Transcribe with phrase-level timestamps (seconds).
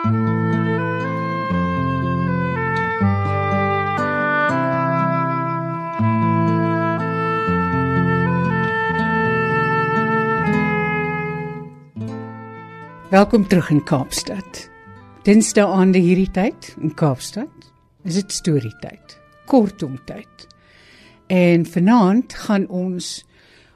[0.00, 0.12] Welkom
[13.48, 14.70] terug in Kaapstad.
[15.22, 17.50] Dinsdae aande hierdie tyd in Kaapstad
[18.04, 19.20] is dit storietyd.
[19.44, 20.48] Kortom tyd.
[21.26, 23.26] En vanaand gaan ons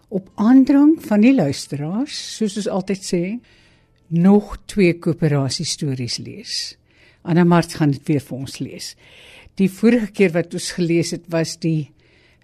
[0.09, 3.41] op aandrang van die luisteraars, soos ons altyd sê,
[4.09, 6.77] nog twee koöperasie stories lees.
[7.23, 8.95] Anna Mart gaan dit weer vir ons lees.
[9.57, 11.91] Die vorige keer wat ons gelees het was die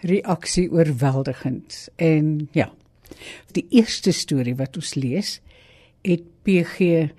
[0.07, 2.71] reaksie oorweldigend en ja.
[3.53, 5.41] Die eerste storie wat ons lees
[6.07, 7.11] het PG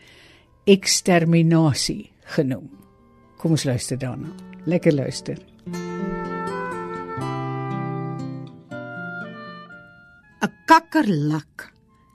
[0.65, 2.69] eksterminasie genoem.
[3.37, 4.31] Kom ons luister daarna.
[4.65, 5.37] Lekker luister.
[10.41, 11.70] "’n Kakkerlak,"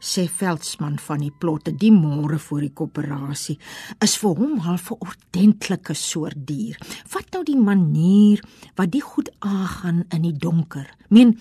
[0.06, 3.58] sê Veldsmann van die plotte die môre voor die koöperasie,
[4.04, 6.78] is vir hom half 'n ordentlike soort dier.
[7.12, 8.42] Wat nou die manier
[8.76, 10.86] wat die goed aangaan in die donker.
[11.08, 11.38] Meen,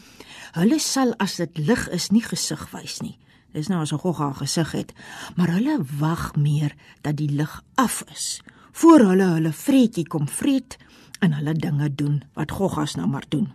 [0.53, 3.17] hulle sal as dit lig is nie gesig wys nie.
[3.53, 4.93] Dis nou as 'n gogga gesig het,
[5.35, 8.41] maar hulle wag meer dat die lig af is
[8.75, 10.75] voor hulle hulle vreetjie kom vreet
[11.23, 13.53] en hulle dinge doen wat goggas nou maar doen.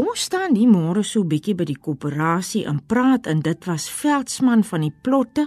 [0.00, 4.62] Ons staan nie môre so bietjie by die koöperasie en praat en dit was Veldsmann
[4.64, 5.44] van die plotte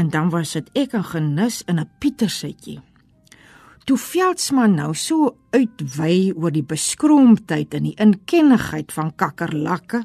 [0.00, 2.80] en dan was dit ek en Genis in 'n Pietersetjie.
[3.84, 10.04] Toe Veldsmann nou so uitwy oor die beskroomdheid en die inkennigheid van kakkerlakke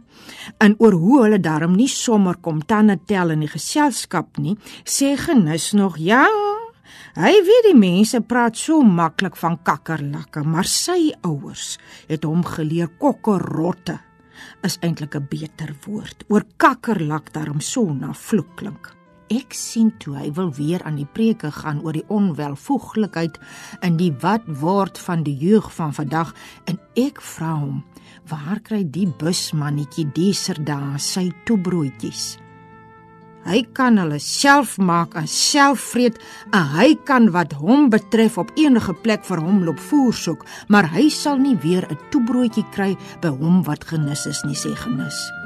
[0.60, 5.16] en oor hoe hulle daarom nie sommer kom tande tel in die geselskap nie, sê
[5.18, 6.28] genis nog ja.
[7.16, 12.88] Hy weet die mense praat so maklik van kakkerlakke, maar sy ouers het hom geleer
[13.02, 14.00] kokkerotte
[14.66, 16.24] is eintlik 'n beter woord.
[16.30, 18.96] Oor kakkerlak daarom so na vloek klink.
[19.32, 23.40] Ek sien toe hy wil weer aan die preke gaan oor die onwelvoeglikheid
[23.82, 26.34] in die wat word van die jeug van vandag
[26.66, 27.84] en ek vra hom
[28.28, 32.38] waar kry die busmannetjie deser daar sy toebroodjies
[33.46, 36.20] Hy kan hulle self maak en self vreet
[36.54, 40.92] en hy kan wat hom betref op enige plek vir hom loop voer soek maar
[40.94, 45.41] hy sal nie weer 'n toebroodjie kry by hom wat genis is nie sê genis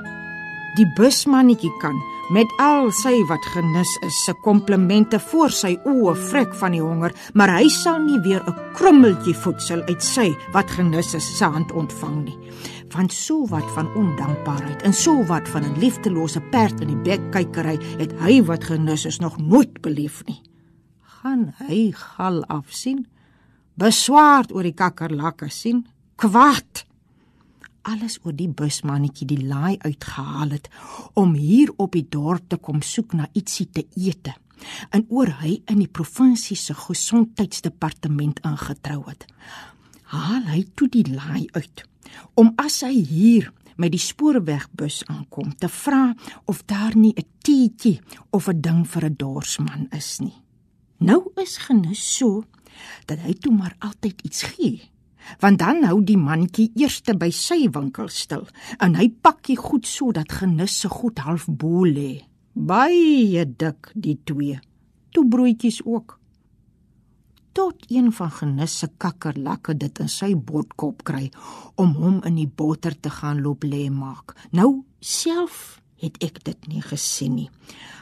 [0.76, 1.96] Die busmannetjie kan
[2.36, 7.14] met al sy wat genis is se komplimente voor sy oë vrek van die honger,
[7.38, 11.72] maar hy sal nie weer 'n krummeltjie voedsel uit sy wat genis is se hand
[11.72, 12.38] ontvang nie.
[12.92, 17.80] Want so wat van ondankbaarheid en so wat van 'n liefdelose perd in die bekkykery
[17.98, 20.42] het hy wat genis is nog nooit beleef nie.
[21.02, 23.08] Gaan hy gal afsien?
[23.76, 25.88] Beswaard oor die kakkerlakke sien?
[26.16, 26.86] Kwaad
[27.86, 30.70] alles oor die busmannetjie die laai uitgehaal het
[31.14, 34.32] om hier op die dorp te kom soek na ietsie te eet.
[34.90, 39.28] En oor hy in die provinsie se gesondheidsdepartement ingetrou het.
[40.14, 41.86] Haal hy toe die laai uit
[42.40, 43.52] om as hy hier
[43.82, 46.14] met die spoorwegbus aankom te vra
[46.52, 48.00] of daar nie 'n teetjie
[48.32, 50.42] of 'n ding vir 'n dorsman is nie.
[51.00, 52.44] Nou is genis so
[53.06, 54.95] dat hy toe maar altyd iets gee
[55.42, 58.46] want dan hou die mannetjie eerste by sy winkel stil
[58.80, 62.26] en hy pak die goed sodat genis se goed half bo lê.
[62.56, 64.60] Baie dik die twee.
[65.12, 66.20] Toe broodjies ook.
[67.56, 71.30] Tot een van genis se kakkerlakke dit in sy botkop kry
[71.80, 74.36] om hom in die botter te gaan loop lê maak.
[74.52, 77.50] Nou self het ek dit nie gesien nie.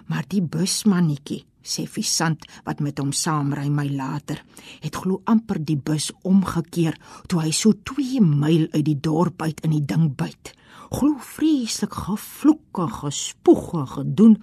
[0.10, 4.42] Maar die busmannetjie sê Visant wat met hom saamry my later,
[4.84, 6.98] het glo amper die bus omgekeer
[7.28, 10.54] toe hy so 2 myl uit die dorp uit in die ding byt.
[10.94, 14.36] Glo vreeslik gevloek en gespoeg en gedoen.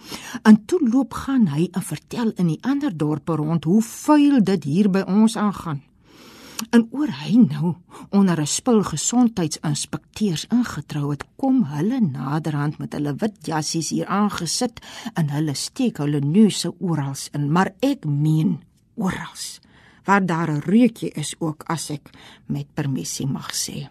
[0.42, 4.66] En toe loop gaan hy en vertel in die ander dorpe rond hoe vuil dit
[4.66, 5.84] hier by ons aangaan
[6.70, 7.74] en oor hy nou
[8.10, 14.80] onder 'n spul gesondheidsinspekteurs ingetrou het, kom hulle naderhand met hulle wit jassies hier aangesit
[15.14, 18.60] en hulle steek hulle neuse oral in, maar ek meen
[18.94, 19.40] oral
[20.04, 22.10] waar daar 'n reukie is ook as ek
[22.46, 23.88] met permissie mag sê.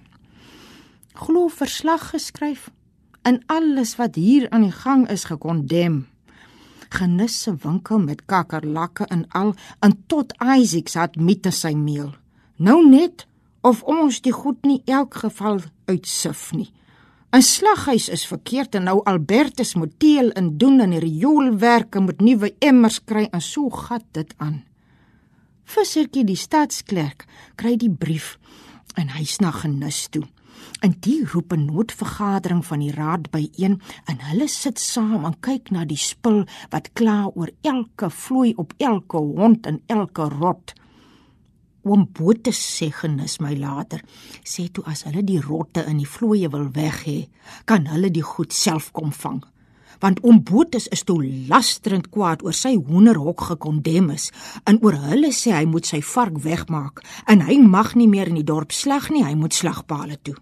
[1.13, 2.69] Glo verslag geskryf
[3.21, 6.07] en alles wat hier aan die gang is gekondem
[6.89, 12.13] genisse winkel met kakkerlakke en al en tot Isaacs het met sy meel
[12.59, 13.23] Nou net
[13.63, 16.71] of ons die goed nie elk geval uitsif nie.
[17.31, 22.21] 'n Slaghuis is verkeerd en nou Albertus moet teel en doen en die rioolwerke moet
[22.21, 24.63] nuwe emmers kry en so gat dit aan.
[25.63, 27.25] Vissertjie die stadsklerk
[27.55, 28.39] kry die brief
[28.95, 30.25] en hy snag genis toe.
[30.81, 35.71] En die roep 'n noodvergadering van die raad byeen en hulle sit saam en kyk
[35.71, 40.73] na die spul wat kla oor elke vloei op elke hond en elke rot.
[41.87, 44.01] Oom Bote sê genis my later,
[44.43, 47.19] sê toe as hulle die rotte in die vloeie wil weg hê,
[47.65, 49.41] kan hulle die goed self kom vang
[49.99, 51.19] want oom Botus is toe
[51.51, 54.29] lasterend kwaad oor sy hoenderhok gekondem is
[54.69, 58.39] en oor hulle sê hy moet sy vark wegmaak en hy mag nie meer in
[58.39, 60.37] die dorp slag nie, hy moet slagpale toe.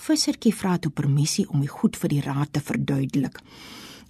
[0.00, 3.40] Vissertjie vra toe permissie om die goed vir die raad te verduidelik.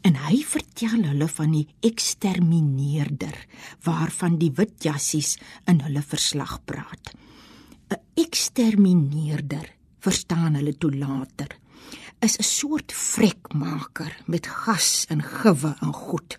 [0.02, 3.36] En hy vertel hulle van die ekstermineerder
[3.84, 5.36] waarvan die wit jassies
[5.66, 7.12] in hulle verslag praat.
[7.90, 9.66] 'n Ekstermineerder,
[10.00, 11.60] verstaan hulle toe later
[12.20, 16.36] is 'n soort vrekmaker met gas en gewe en goed.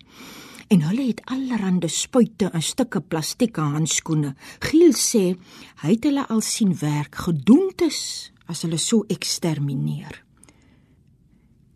[0.68, 4.34] En hulle het allerlei spuite en stukke plastieke handskoene.
[4.58, 5.36] Giel sê
[5.82, 10.24] hy het hulle al sien werk gedoentes as hulle so ekstermineer.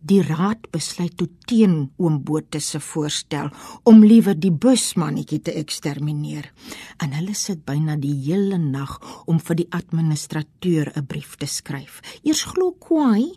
[0.06, 3.48] Die raad besluit toe teen oom Bote se voorstel
[3.90, 6.52] om liewer die busmannetjie te ekstermineer.
[7.02, 12.00] En hulle sit byna die hele nag om vir die administrateur 'n brief te skryf.
[12.22, 13.34] Eers glo kwaai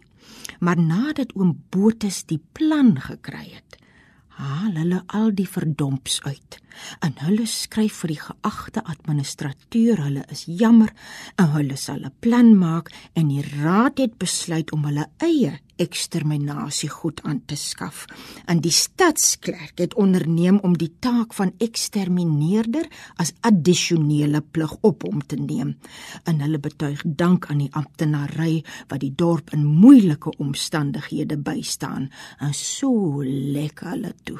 [0.59, 3.77] maar nadat oom Botus die plan gekry het,
[4.39, 6.59] haal hulle al die verdomps uit.
[7.05, 10.93] En hulle skryf vir die geagte administrateur, hulle is jammer
[11.37, 16.89] en hulle sal 'n plan maak en die raad het besluit om hulle eie eksterminasie
[16.89, 18.05] goed aan te skaf.
[18.45, 25.23] En die stadsklerk het onderneem om die taak van ekstermineerder as addisionele plig op hom
[25.25, 25.77] te neem.
[26.23, 32.53] En hulle betuig dank aan die amptenary wat die dorp in moeilike omstandighede bystaan en
[32.53, 34.39] so lekker hulle toe.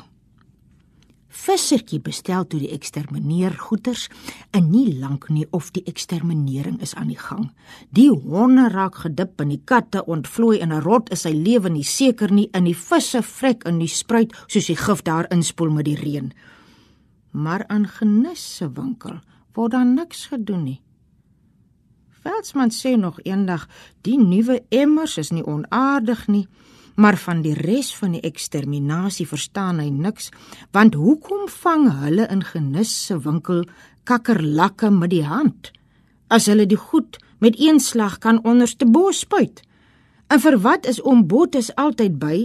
[1.29, 4.07] Vissertjie bestel toe die ekstermineer goeders
[4.49, 7.51] en nie lank nie of die eksterminering is aan die gang.
[7.93, 11.83] Die honde raak gedip en die katte ontvlooi in 'n rot is sy lewe nie
[11.83, 15.85] seker nie in die visse vrek in die spruit soos die gif daar inspoel met
[15.85, 16.33] die reën.
[17.31, 19.21] Maar aan genis se winkel
[19.53, 20.81] word daar niks gedoen nie.
[22.23, 23.67] Veldsmann sê nog eendag
[24.01, 26.47] die nuwe emmers is nie onaardig nie
[26.99, 30.29] maar van die res van die eksterminasie verstaan hy niks
[30.75, 33.63] want hoekom vang hulle in genis se winkel
[34.09, 35.71] kakkerlakke met die hand
[36.27, 39.61] as hulle die goed met een slag kan onderste bo spuit?
[40.27, 42.37] En vir wat is oom Botus altyd by?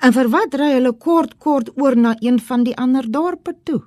[0.00, 3.82] En vir wat ry hulle kort kort oor na een van die ander dorpe toe?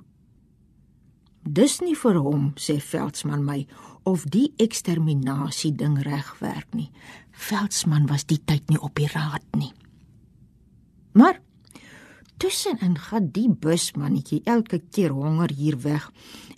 [1.42, 3.66] Dis nie vir hom sê veldsmann my
[4.06, 6.92] of die eksterminasie ding reg werk nie.
[7.32, 9.74] Veldsmann was die tyd nie op die raad nie
[11.16, 11.40] Maar
[12.36, 16.10] tussenin gaan die busmannetjie elke keer honger hier weg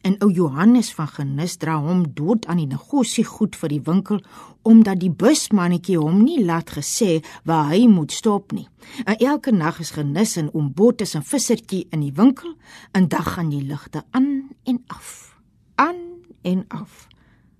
[0.02, 4.18] en ou Johannes van Genis dra hom dood aan die negosie goed vir die winkel
[4.66, 8.66] omdat die busmannetjie hom nie laat gesê waar hy moet stop nie.
[9.06, 12.56] En elke nag is Genis en oom Bottes en vissertjie in die winkel
[12.98, 15.38] en dag gaan die ligte aan en af.
[15.74, 16.02] Aan
[16.42, 17.06] en af.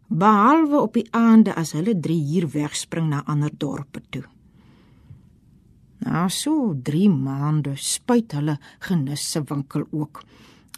[0.09, 4.27] Behalwe op die aande as hulle drie hier wegspring na ander dorpe toe.
[6.09, 8.55] Na so 3 maande spuit hulle
[8.87, 10.23] genis se winkel ook.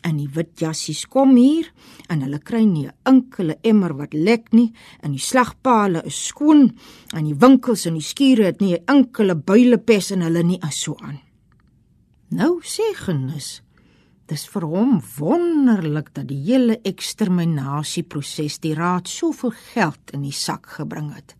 [0.03, 1.69] En die wit jassies kom hier
[2.11, 4.73] en hulle kry nie 'n enkele emmer wat lek nie
[5.03, 6.73] en die slagpale is skoon
[7.15, 10.82] en die winkels en die skure het nie 'n enkele builepes in hulle nie as
[10.82, 11.21] so aan.
[12.31, 13.62] Nou sê genis
[14.27, 20.67] Dis vir hom wonderlik dat die hele eksterminasieproses die raad soveel geld in die sak
[20.67, 21.34] gebring het.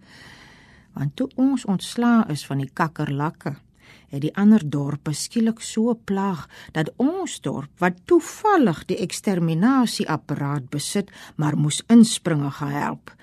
[0.99, 3.55] Want toe ons ontslaa is van die kakkerlakke,
[4.11, 11.11] het die ander dorpe skielik so plaag dat ons dorp wat toevallig die eksterminasieapparaat besit,
[11.37, 13.15] maar moes inspringe gehelp.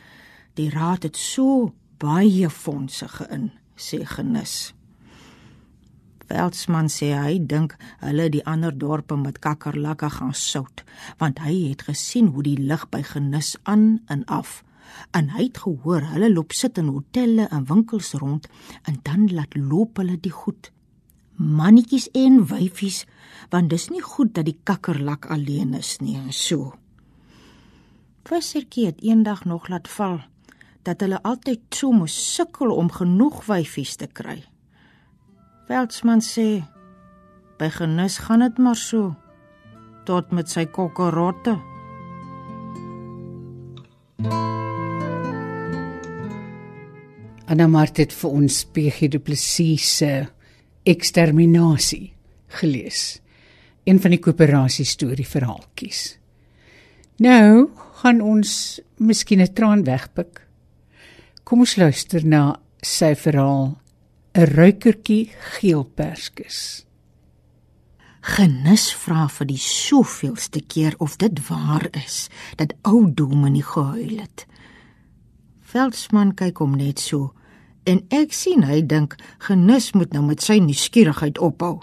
[0.56, 4.74] Die raad het so baie fondse gein, sê genis.
[6.28, 10.84] Veldsmann sê hy dink hulle die ander dorpe met kakkerlakke gaan sout,
[11.22, 14.62] want hy het gesien hoe die lig by genis aan en af
[15.12, 18.48] en hy het gehoor hulle loop sit in hotelle en winkels rond
[18.84, 20.72] en dan laat loop hulle die goed
[21.38, 23.04] mannetjies en wyfies,
[23.54, 26.74] want dis nie goed dat die kakkerlak alleen is nie en so.
[28.28, 30.20] Vissertjie het eendag nog laat val
[30.88, 34.40] dat hulle altyd so moes sukkel om genoeg wyfies te kry.
[35.68, 36.64] Veldsmann sê
[37.60, 39.14] by genis gaan dit maar so
[40.08, 41.58] tot met sy kokkerotte.
[47.48, 50.12] Anna Mart het vir ons PG Du Plessis se
[50.88, 52.10] eksterminasie
[52.60, 53.22] gelees.
[53.88, 56.18] Een van die koöperasie storie verhaaltjies.
[57.24, 57.70] Nou
[58.02, 60.44] gaan ons miskien 'n traan wegpik.
[61.44, 63.80] Kom ons luister na sy verhaal
[64.36, 66.86] 'n ruikertjie geelperskes.
[68.22, 74.46] Genis vra vir die soveelste keer of dit waar is dat ou Dominee gehuil het.
[75.68, 77.34] Veldsmann kyk hom net so
[77.88, 81.82] en ek sien hy dink Genis moet nou met sy nuuskierigheid ophou.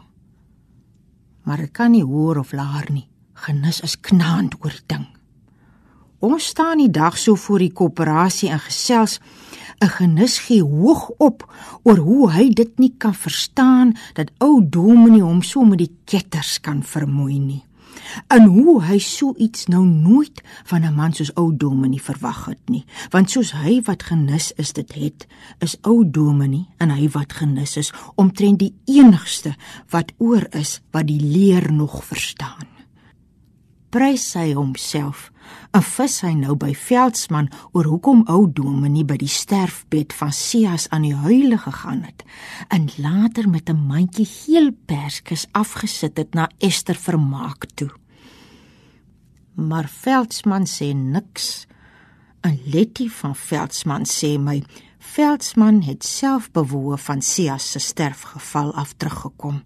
[1.44, 3.04] Maar ek kan nie hoor of laar nie.
[3.44, 5.04] Genis is knaand oor die ding.
[6.24, 9.20] Ons staan die dag so voor die koöperasie en gesels
[9.82, 11.44] 'n genis gee hoog op
[11.82, 16.60] oor hoe hy dit nie kan verstaan dat ou Dominee hom so met die ketters
[16.60, 17.64] kan vermoei nie.
[18.28, 22.68] En hoe hy so iets nou nooit van 'n man soos ou Dominee verwag het
[22.68, 25.26] nie, want soos hy wat genis is dit het,
[25.58, 29.54] is ou Dominee en hy wat genis is omtrent die enigste
[29.90, 32.74] wat oor is wat die leer nog verstaan
[33.94, 35.30] prys hy homself.
[35.76, 40.88] 'n Vis hy nou by Veldsmann oor hoekom ou Dominee by die sterfbed van Sias
[40.90, 42.24] aan die huile gegaan het
[42.74, 47.90] en later met 'n mandjie geel perskes afgesit het na Ester vermaak toe.
[49.54, 51.66] Maar Veldsmann sê niks.
[52.40, 54.62] En Letty van Veldsmann sê my
[55.04, 59.60] Veldsmann het self bewoe van Sia se sterfgeval af teruggekom.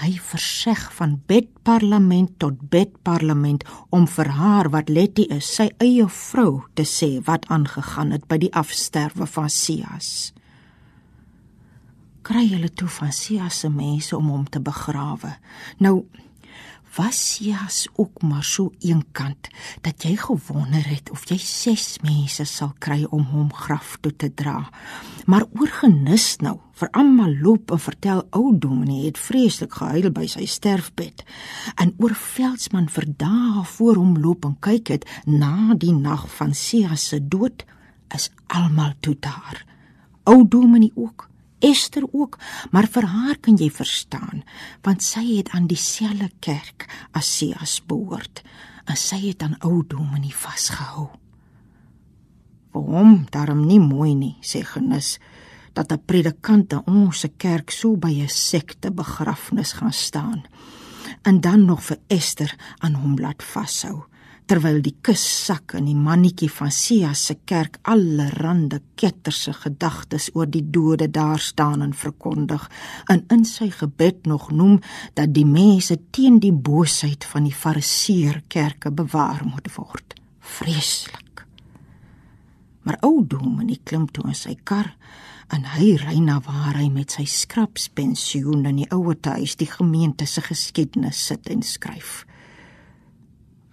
[0.00, 6.64] Hy verseg van bedparlement tot bedparlement om vir haar wat Letty is, sy eie vrou,
[6.74, 10.32] te sê wat aangegaan het by die afsterwe van Sias.
[12.26, 15.36] Kry hulle toe van Sias se mense om hom te begrawe.
[15.78, 16.00] Nou
[16.96, 19.48] was jas ook maar so eenkant
[19.80, 24.30] dat jy gewonder het of jy ses mense sal kry om hom graf toe te
[24.34, 24.68] dra.
[25.26, 30.26] Maar oor genis nou, vir almal loop en vertel ou Dominee het vreeslik gehuil by
[30.30, 31.24] sy sterfbed.
[31.76, 36.54] En oor Veldsmann vir dae voor hom loop en kyk het na die nag van
[36.56, 37.66] Sia se dood
[38.14, 39.64] is almal toe daar.
[40.24, 41.29] Ou Dominee ook
[41.60, 42.38] Esther ook,
[42.70, 44.44] maar vir haar kan jy verstaan,
[44.82, 48.42] want sy het aan dieselfde kerk as Sias behoort,
[48.86, 51.10] en sy het aan ou Dominee vasgehou.
[52.72, 55.18] Hom daarom nie mooi nie, sê Genis,
[55.72, 60.44] dat 'n predikant in ons kerk so by 'n sekte begrafnis gaan staan
[61.22, 64.04] en dan nog vir Esther aan hom laat vashou
[64.50, 70.48] terwyl die kus sak in die mannetjie van Sia se kerk allerhande ketterse gedagtes oor
[70.50, 72.64] die dode daar staan en verkondig
[73.14, 74.80] en in sy gebed nog noem
[75.14, 80.16] dat die mense teen die boosheid van die fariseer kerke bewaar moet word.
[80.40, 81.44] Vreeslik.
[82.82, 84.90] Maar ou Dominee klim toe in sy kar
[85.54, 90.26] en hy ry na waar hy met sy skrapspensioen in die ouer huis die gemeente
[90.26, 92.24] se geskiedenis sit en skryf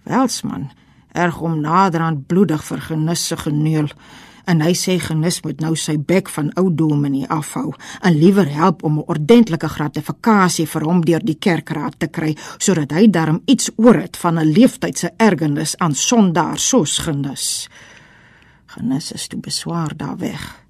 [0.08, 0.70] Elsman
[1.12, 3.88] erg om naderhand bloedig vir genis se geneul
[4.48, 8.82] en hy sê genis moet nou sy bek van ou dominee afhou en liewer help
[8.82, 13.70] om 'n ordentlike gratifikasie vir hom deur die kerkraad te kry sodat hy darm iets
[13.76, 17.68] oor het van 'n leeftydse ergernis aan sondaar soos genis.
[18.66, 20.64] Genis is toe beswaar daar weg.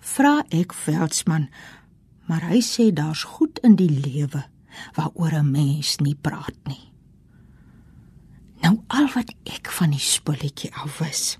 [0.00, 1.48] Vra ek Veldsmann,
[2.26, 4.44] maar hy sê daar's goed in die lewe
[4.94, 6.93] waaroor 'n mens nie praat nie.
[8.64, 11.36] Nou al wat ek van die spulletjie af was,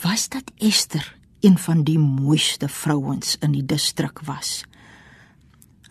[0.00, 1.04] was dat Esther
[1.44, 4.62] een van die mooiste vrouens in die distrik was.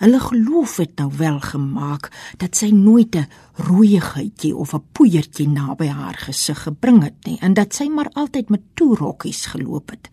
[0.01, 2.09] Hulle geloof het nou wel gemaak
[2.41, 7.53] dat sy nooit 'n rooiigheidjie of 'n poeiertjie naby haar gesig gebring het nie en
[7.53, 10.09] dat sy maar altyd met toerokkies geloop het.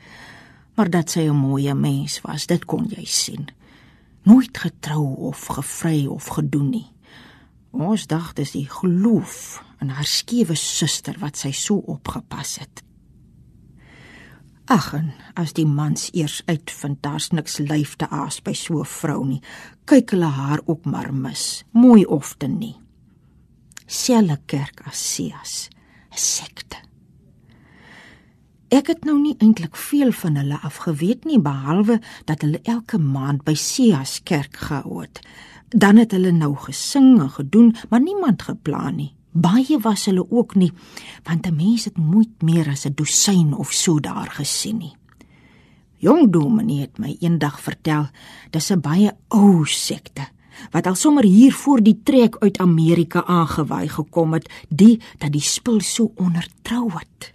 [0.75, 3.47] Maar dat sy 'n mooi mens was, dit kon jy sien.
[4.23, 6.87] Nooit getrou of gevry of gedoen nie.
[7.71, 12.83] Ons dag dis die geloof in haar skewe suster wat sy so opgepas het.
[14.66, 18.85] Ag en as die mans eers uitvind daar's niks lyf te aas by so 'n
[18.85, 19.42] vrou nie,
[19.85, 22.75] kyk hulle haar ook maar mis, mooi of te nie.
[23.87, 25.68] Selle kerk as Sias,
[26.11, 26.76] 'n sekte.
[28.68, 33.45] Ek het nou nie eintlik veel van hulle afgeweet nie behalwe dat hulle elke maand
[33.45, 35.21] by Sias kerk gehou het.
[35.68, 39.14] Dan het hulle nou gesing en gedoen, maar niemand geplan nie.
[39.37, 40.73] Baie was hulle ook nie,
[41.25, 44.97] want 'n mens het nooit meer as 'n dosyn of so daar gesien nie.
[45.99, 48.09] Jong Dominee het my eendag vertel,
[48.50, 50.28] dis 'n baie ou sekte
[50.71, 55.40] wat al sommer hier voor die trek uit Amerika aangewy gekom het, die dat die
[55.40, 57.33] spul so ondertrou het.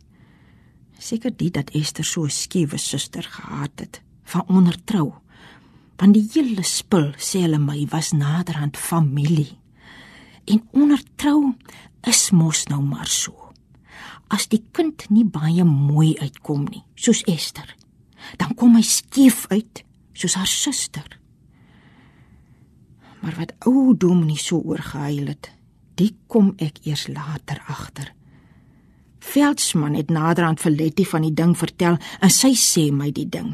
[0.97, 5.13] Seker dit dat Esther so 'n skiewe suster gehad het van ondertrou
[6.01, 9.51] want die hele spul sê hulle my was naderhand familie
[10.49, 11.53] en ondertrou
[12.07, 13.51] is mos nou maar so
[14.31, 17.67] as die kind nie baie mooi uitkom nie, soos Esther,
[18.39, 19.83] dan kom hy skeef uit,
[20.15, 21.07] soos haar suster.
[23.21, 25.51] Maar wat ou Dominee so oorgehuil het,
[25.99, 28.13] dit kom ek eers later agter.
[29.21, 33.53] Veldsmann het naderhand vir Letty van die ding vertel en sy sê my die ding.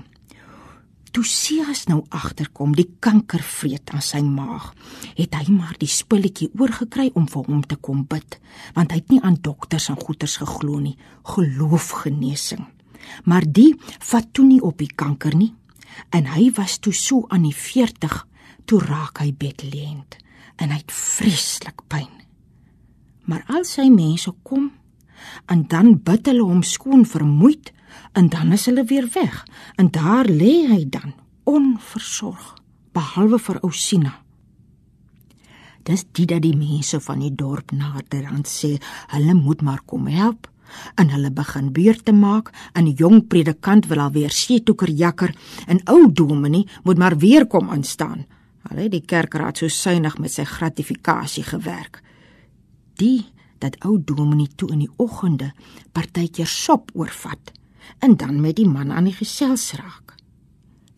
[1.18, 4.68] Toe Sias nou agterkom, die kanker vreet aan sy maag,
[5.18, 8.36] het hy maar die spulletjie oorgekry om vir hom te kom bid,
[8.76, 10.94] want hy het nie aan dokters en goeters geglo nie,
[11.26, 12.68] geloofgenesing.
[13.26, 13.72] Maar die
[14.12, 15.56] vat toe nie op die kanker nie,
[16.14, 18.20] en hy was toe so aan die 40
[18.70, 20.20] toe raak hy bedlend
[20.62, 22.14] en hy het vreeslik pyn.
[23.26, 24.70] Maar al sy mense kom
[25.50, 27.74] en dan bid hulle hom skoon vermoeid
[28.14, 29.44] en dan is hulle weer weg
[29.76, 31.14] en daar lê hy dan
[31.44, 32.56] onversorg
[32.92, 34.14] behalwe vir Ousina.
[35.88, 38.76] Dis dit dat die mense van die dorp nader aan sê
[39.14, 40.50] hulle moet maar kom help
[41.00, 45.32] en hulle begin beurte maak en die jong predikant wil alweer seetoeker jakker
[45.68, 48.26] en ou dominee moet maar weer kom aanstaan.
[48.68, 52.02] Al het die kerkraad so suinig met sy gratifikasie gewerk.
[53.00, 53.30] Die
[53.64, 55.54] dat ou dominee toe in die oggende
[55.96, 57.54] partykeer sop oorvat
[58.00, 60.16] en dan met die man aan die gesels raak.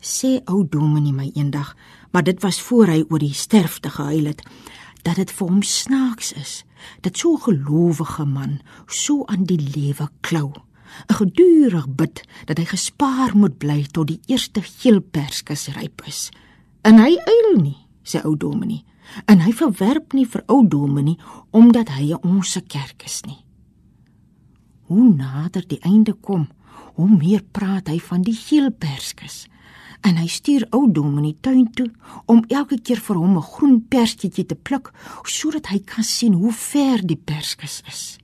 [0.00, 1.76] Sê ou dominee my eendag,
[2.10, 4.42] maar dit was voor hy oor die sterfte gehuil het,
[5.02, 6.64] dat dit vir hom snaaks is
[7.00, 10.52] dat so 'n gelowige man so aan die lewe klou.
[11.08, 16.30] 'n Gedurig bid dat hy gespaar moet bly tot die eerste geel perskes ryp is.
[16.82, 18.84] En hy eil nie, sê ou dominee
[19.24, 21.18] en hy verwerp nie vir ou dominee
[21.50, 23.44] omdat hy 'n onse kerk is nie.
[24.86, 26.48] Hoe nader die einde kom,
[27.00, 29.46] hoe meer praat hy van die geel perskes.
[30.06, 31.88] En hy stuur ou dominee tuin toe
[32.30, 34.92] om elke keer vir hom 'n groen perskietjie te pluk
[35.24, 38.18] sodat hy kan sien hoe ver die perskes is.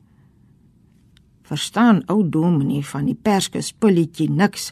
[1.43, 4.71] Verstaan ou dominee van die perskes pulletjie niks,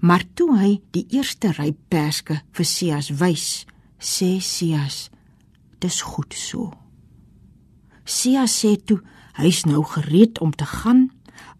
[0.00, 3.66] maar toe hy die eerste ryp perske vir Sias wys,
[3.98, 5.10] sê Sias:
[5.84, 6.72] dis goed so.
[8.04, 9.00] Sia sê toe
[9.40, 11.08] hy's nou gereed om te gaan,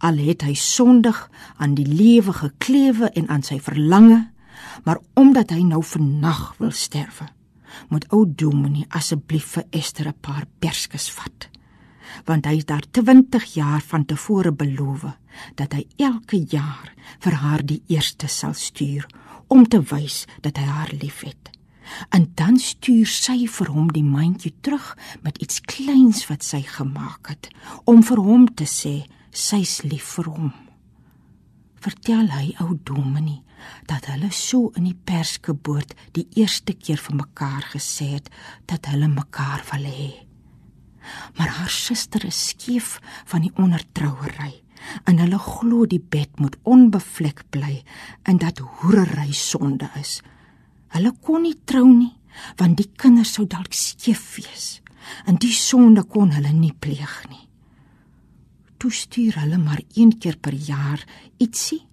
[0.04, 1.18] al het hy sondig
[1.56, 4.20] aan die lewe geklewe en aan sy verlange,
[4.85, 7.31] maar omdat hy nou vannag wil sterwe,
[7.88, 11.48] moet ou Dominee asseblief vir Esther 'n paar perskes vat
[12.24, 15.07] want hy het daar 20 jaar van tevore beloof
[15.59, 19.07] dat hy elke jaar vir haar die eerste sal stuur
[19.48, 21.50] om te wys dat hy haar liefhet.
[22.16, 27.29] En dan stuur sy vir hom die mandjie terug met iets kleins wat sy gemaak
[27.29, 27.50] het
[27.85, 29.02] om vir hom te sê
[29.35, 30.53] sy's lief vir hom.
[31.83, 33.42] Vertel hy ou Dominee
[33.88, 38.31] dat hulle so in die perskeboord die eerste keer vir mekaar gesê het
[38.70, 40.12] dat hulle mekaar wil hê.
[41.37, 42.99] Maar haar suster is skief
[43.31, 44.53] van die ondertrouery
[45.09, 47.81] en hulle glo die bed moet onbevlek bly
[48.29, 50.20] en dat hoerery sonde is.
[50.94, 52.12] Hulle kon nie trou nie,
[52.61, 54.68] want die kinders sou dalk skeef wees.
[55.29, 57.43] En die sonde kon hulle nie pleeg nie.
[58.85, 61.01] Toe stuur hulle maar een keer per jaar
[61.40, 61.87] ietsie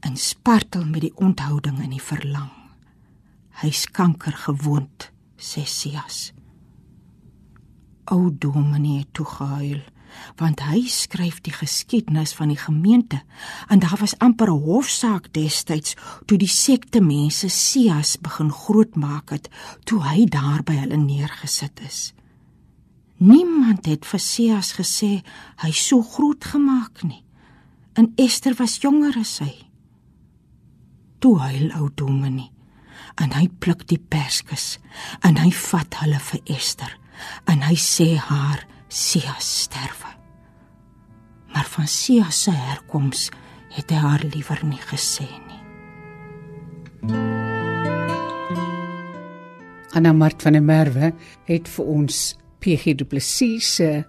[0.00, 2.48] en spartel met die onthouding en die verlang.
[3.60, 6.32] Hy's kanker gewoond, sê Sias.
[8.08, 9.84] Ou Dominee toe gehuil
[10.40, 13.20] want hy skryf die geskiedenis van die gemeente
[13.68, 19.50] en daar was amper 'n hofsaak destyds toe die sekte mense Sias begin grootmaak het
[19.84, 22.14] toe hy daar by hulle neergesit is.
[23.18, 25.24] Niemand het vir Sias gesê
[25.64, 27.24] hy so groot gemaak nie.
[27.98, 29.54] En Esther was jonger as hy.
[31.18, 32.52] Toe huil ou Dominee
[33.18, 34.76] en hy pluk die perskes
[35.26, 36.92] en hy vat hulle vir Esther
[37.50, 40.14] en hy sê haar Sia sterwe.
[41.52, 43.28] Maar van Sia se herkoms
[43.74, 45.62] het hy haar liewer nie gesê nie.
[49.98, 51.12] Anna Mart van der Merwe
[51.50, 54.04] het vir ons PG Du Plessis se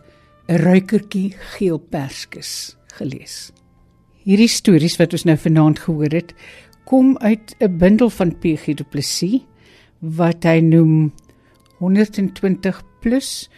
[0.47, 3.51] ruikertjie geel perskes gelees.
[4.25, 6.33] Hierdie stories wat ons nou vanaand gehoor het,
[6.85, 9.41] kom uit 'n bundel van PG Du Plessis
[9.99, 11.13] wat hy noem
[11.79, 13.49] 120 plus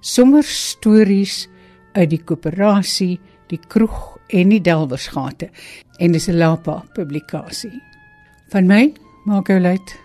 [0.00, 1.48] sommer stories
[1.92, 5.50] uit die koöperasie, die kroeg en die Delwersgate
[5.98, 7.82] en dis 'n Lapa publikasie.
[8.50, 8.92] Van my
[9.24, 9.98] maak jou luit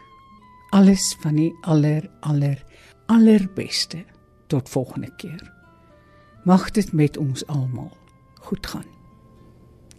[0.71, 2.63] alles van die aller aller
[3.07, 4.03] allerbeste
[4.47, 5.53] tot volgende keer.
[6.43, 7.97] Mag dit met ons almal
[8.33, 8.85] goed gaan.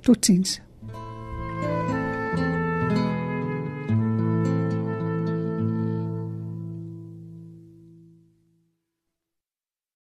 [0.01, 0.61] Totsiens.